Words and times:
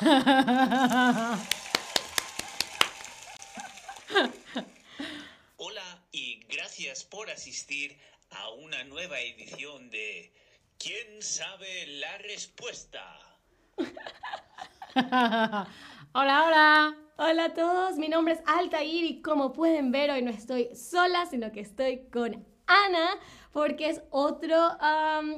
Hola 5.58 6.02
y 6.10 6.42
gracias 6.48 7.04
por 7.04 7.28
asistir 7.28 7.98
a 8.30 8.48
una 8.48 8.82
nueva 8.84 9.20
edición 9.20 9.90
de 9.90 10.32
¿Quién 10.78 11.20
sabe 11.20 11.86
la 11.98 12.16
respuesta? 12.16 13.18
hola, 14.96 15.66
hola. 16.14 16.96
Hola 17.18 17.44
a 17.44 17.52
todos, 17.52 17.98
mi 17.98 18.08
nombre 18.08 18.32
es 18.32 18.40
Altair 18.46 19.04
y 19.04 19.20
como 19.20 19.52
pueden 19.52 19.92
ver 19.92 20.10
hoy 20.10 20.22
no 20.22 20.30
estoy 20.30 20.74
sola, 20.74 21.26
sino 21.26 21.52
que 21.52 21.60
estoy 21.60 22.08
con 22.08 22.46
Ana 22.70 23.18
porque 23.52 23.88
es 23.88 24.02
otro, 24.10 24.56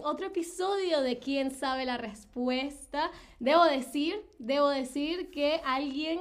otro 0.05 0.27
episodio 0.27 1.01
de 1.01 1.19
quién 1.19 1.51
sabe 1.51 1.87
la 1.87 1.97
respuesta. 1.97 3.11
Debo 3.39 3.65
decir, 3.65 4.23
debo 4.39 4.69
decir 4.69 5.31
que 5.31 5.61
alguien 5.65 6.21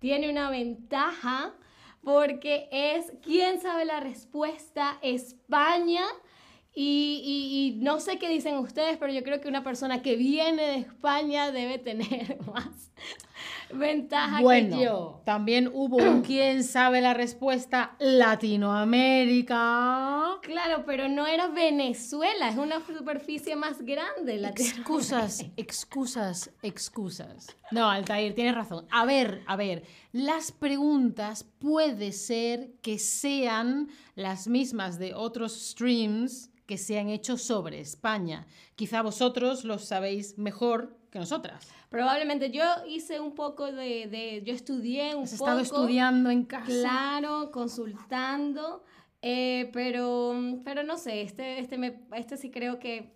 tiene 0.00 0.28
una 0.28 0.50
ventaja 0.50 1.54
porque 2.02 2.68
es 2.72 3.12
quién 3.22 3.60
sabe 3.60 3.84
la 3.84 4.00
respuesta 4.00 4.98
España. 5.02 6.04
Y, 6.78 7.22
y- 7.24 7.78
y 7.78 7.82
no 7.82 8.00
sé 8.00 8.18
qué 8.18 8.28
dicen 8.28 8.58
ustedes, 8.58 8.98
pero 8.98 9.10
yo 9.10 9.22
creo 9.22 9.40
que 9.40 9.48
una 9.48 9.64
persona 9.64 10.02
que 10.02 10.14
viene 10.16 10.62
de 10.62 10.74
España 10.76 11.50
debe 11.50 11.78
tener 11.78 12.36
más 12.52 12.92
ventaja 13.72 14.42
Bueno, 14.42 14.76
que 14.76 14.84
yo. 14.84 15.22
también 15.24 15.70
hubo 15.72 15.96
un 15.96 16.20
quién 16.26 16.62
sabe 16.64 17.00
la 17.00 17.14
respuesta 17.14 17.96
Latinoamérica. 17.98 20.36
Claro, 20.42 20.65
pero 20.84 21.08
no 21.08 21.26
era 21.26 21.48
Venezuela, 21.48 22.48
es 22.50 22.56
una 22.56 22.84
superficie 22.84 23.56
más 23.56 23.80
grande. 23.82 24.36
La 24.38 24.48
Excusas, 24.50 25.44
excusas, 25.56 26.50
excusas. 26.62 27.46
No, 27.70 27.88
Altair, 27.88 28.34
tienes 28.34 28.54
razón. 28.54 28.86
A 28.90 29.04
ver, 29.06 29.42
a 29.46 29.56
ver, 29.56 29.84
las 30.12 30.52
preguntas 30.52 31.44
puede 31.58 32.12
ser 32.12 32.72
que 32.82 32.98
sean 32.98 33.88
las 34.14 34.48
mismas 34.48 34.98
de 34.98 35.14
otros 35.14 35.52
streams 35.70 36.50
que 36.66 36.78
se 36.78 36.98
han 36.98 37.08
hecho 37.08 37.38
sobre 37.38 37.80
España. 37.80 38.46
Quizá 38.74 39.00
vosotros 39.02 39.64
los 39.64 39.84
sabéis 39.84 40.36
mejor 40.36 40.96
que 41.10 41.18
nosotras. 41.20 41.68
Probablemente 41.88 42.50
yo 42.50 42.64
hice 42.88 43.20
un 43.20 43.34
poco 43.34 43.66
de, 43.70 44.08
de- 44.08 44.42
yo 44.44 44.52
estudié 44.52 45.14
un 45.14 45.22
Has 45.22 45.30
poco. 45.34 45.44
estado 45.44 45.60
estudiando 45.60 46.30
en 46.30 46.44
casa. 46.44 46.66
Claro, 46.66 47.50
consultando, 47.52 48.82
eh, 49.22 49.70
pero, 49.72 50.34
pero 50.64 50.82
no 50.82 50.96
sé, 50.98 51.22
este, 51.22 51.58
este, 51.58 51.78
me, 51.78 52.00
este 52.14 52.36
sí 52.36 52.50
creo 52.50 52.78
que... 52.78 53.14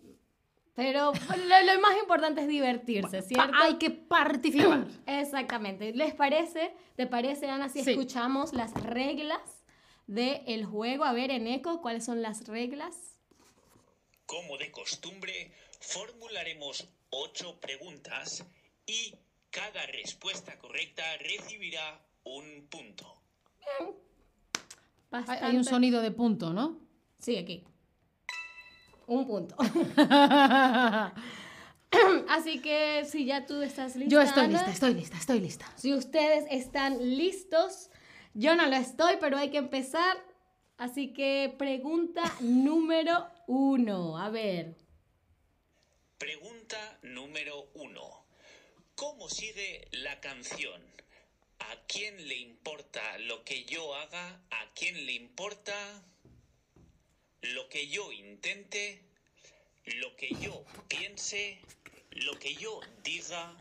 Pero 0.74 1.12
lo, 1.12 1.72
lo 1.74 1.80
más 1.80 1.98
importante 2.00 2.40
es 2.42 2.48
divertirse, 2.48 3.22
¿cierto? 3.22 3.52
Hay 3.60 3.76
que 3.76 3.90
participar. 3.90 4.86
Exactamente. 5.06 5.92
¿Les 5.92 6.14
parece? 6.14 6.72
¿Te 6.96 7.06
parece, 7.06 7.48
Ana, 7.50 7.68
si 7.68 7.82
Sí. 7.84 7.90
escuchamos 7.90 8.52
las 8.54 8.72
reglas 8.84 9.40
del 10.06 10.64
juego? 10.64 11.04
A 11.04 11.12
ver, 11.12 11.30
en 11.32 11.46
eco, 11.48 11.82
¿cuáles 11.82 12.04
son 12.04 12.22
las 12.22 12.46
reglas? 12.46 13.18
Como 14.26 14.56
de 14.58 14.70
costumbre, 14.70 15.52
formularemos 15.80 16.88
ocho 17.10 17.58
preguntas 17.60 18.44
y 18.86 19.16
cada 19.50 19.84
respuesta 19.86 20.56
correcta 20.58 21.02
recibirá 21.18 22.00
un 22.22 22.68
punto. 22.70 23.09
Hay- 25.10 25.20
Bastante. 25.20 25.44
Hay 25.44 25.56
un 25.56 25.64
sonido 25.64 26.02
de 26.02 26.10
punto, 26.10 26.52
¿no? 26.52 26.78
Sí, 27.18 27.36
aquí. 27.36 27.64
Un 29.06 29.26
punto. 29.26 29.56
Así 32.28 32.60
que 32.62 33.04
si 33.04 33.24
ya 33.24 33.46
tú 33.46 33.60
estás 33.62 33.96
lista. 33.96 34.10
Yo 34.12 34.20
estoy 34.20 34.44
Ana, 34.44 34.52
lista, 34.58 34.70
estoy 34.70 34.94
lista, 34.94 35.16
estoy 35.18 35.40
lista. 35.40 35.66
Si 35.76 35.92
ustedes 35.92 36.44
están 36.50 36.98
listos, 37.16 37.90
yo 38.34 38.54
no 38.54 38.66
lo 38.66 38.76
estoy, 38.76 39.14
pero 39.20 39.36
hay 39.36 39.50
que 39.50 39.58
empezar. 39.58 40.16
Así 40.76 41.12
que 41.12 41.52
pregunta 41.58 42.22
número 42.40 43.26
uno. 43.48 44.16
A 44.18 44.30
ver. 44.30 44.76
Pregunta 46.18 46.78
número 47.02 47.68
uno. 47.74 48.24
¿Cómo 48.94 49.28
sigue 49.28 49.88
la 49.92 50.20
canción? 50.20 50.80
¿A 51.60 51.76
quién 51.86 52.28
le 52.28 52.36
importa 52.36 53.18
lo 53.18 53.44
que 53.44 53.64
yo 53.64 53.94
haga? 53.94 54.40
¿A 54.50 54.66
quién 54.74 55.06
le 55.06 55.12
importa 55.12 56.02
lo 57.42 57.68
que 57.68 57.88
yo 57.88 58.12
intente? 58.12 59.02
¿Lo 59.84 60.16
que 60.16 60.30
yo 60.40 60.64
piense? 60.88 61.60
¿Lo 62.10 62.38
que 62.38 62.54
yo 62.54 62.80
diga? 63.02 63.56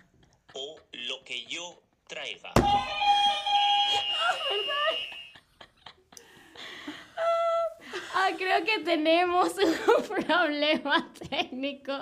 ¿O 0.53 0.79
lo 0.91 1.23
que 1.23 1.45
yo 1.45 1.81
traiga? 2.07 2.53
Ah, 8.21 8.31
creo 8.37 8.63
que 8.65 8.79
tenemos 8.83 9.53
un 9.97 10.25
problema 10.25 11.09
técnico. 11.29 11.93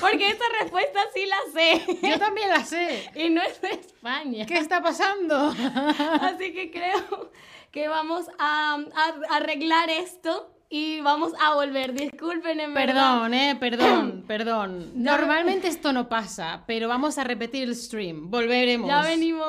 Porque 0.00 0.28
esta 0.28 0.44
respuesta 0.60 1.00
sí 1.14 1.24
la 1.26 1.52
sé. 1.52 1.98
Yo 2.02 2.18
también 2.18 2.50
la 2.50 2.64
sé. 2.64 3.10
Y 3.14 3.30
no 3.30 3.40
es 3.42 3.60
de 3.60 3.70
España. 3.70 4.46
¿Qué 4.46 4.58
está 4.58 4.82
pasando? 4.82 5.48
Así 6.20 6.52
que 6.52 6.70
creo 6.70 7.30
que 7.70 7.88
vamos 7.88 8.26
a, 8.38 8.74
a 8.94 9.36
arreglar 9.36 9.90
esto 9.90 10.50
y 10.70 11.00
vamos 11.00 11.32
a 11.40 11.54
volver. 11.54 11.94
Disculpen, 11.94 12.60
en 12.60 12.74
verdad. 12.74 12.94
Perdón, 13.20 13.34
eh, 13.34 13.56
perdón, 13.58 14.24
perdón. 14.28 14.92
Normalmente 15.02 15.68
esto 15.68 15.92
no 15.92 16.08
pasa, 16.08 16.64
pero 16.66 16.88
vamos 16.88 17.16
a 17.18 17.24
repetir 17.24 17.64
el 17.64 17.74
stream. 17.74 18.30
Volveremos. 18.30 18.88
Ya 18.88 19.02
venimos. 19.02 19.46